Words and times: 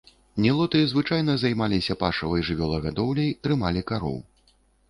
Нілоты 0.45 0.79
звычайна 0.93 1.35
займаліся 1.43 1.97
пашавай 2.05 2.41
жывёлагадоўляй, 2.49 3.33
трымалі 3.45 3.81
кароў. 3.93 4.21